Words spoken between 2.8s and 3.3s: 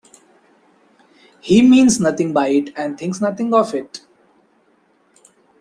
thinks